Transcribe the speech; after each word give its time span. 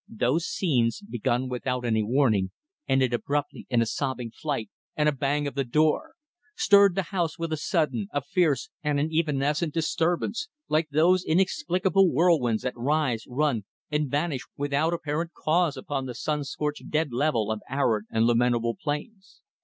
Those 0.09 0.47
scenes, 0.47 1.03
begun 1.07 1.47
without 1.47 1.85
any 1.85 2.01
warning, 2.01 2.49
ended 2.87 3.13
abruptly 3.13 3.67
in 3.69 3.83
a 3.83 3.85
sobbing 3.85 4.31
flight 4.31 4.67
and 4.95 5.07
a 5.07 5.11
bang 5.11 5.45
of 5.45 5.53
the 5.53 5.63
door; 5.63 6.13
stirred 6.55 6.95
the 6.95 7.03
house 7.13 7.37
with 7.37 7.53
a 7.53 7.57
sudden, 7.57 8.07
a 8.11 8.19
fierce, 8.23 8.71
and 8.81 8.99
an 8.99 9.11
evanescent 9.13 9.75
disturbance; 9.75 10.47
like 10.67 10.89
those 10.89 11.23
inexplicable 11.23 12.09
whirlwinds 12.09 12.63
that 12.63 12.73
rise, 12.75 13.25
run, 13.27 13.63
and 13.91 14.09
vanish 14.09 14.41
without 14.57 14.91
apparent 14.91 15.33
cause 15.35 15.77
upon 15.77 16.07
the 16.07 16.15
sun 16.15 16.43
scorched 16.45 16.89
dead 16.89 17.13
level 17.13 17.51
of 17.51 17.61
arid 17.69 18.05
and 18.09 18.25
lamentable 18.25 18.75
plains. 18.75 19.43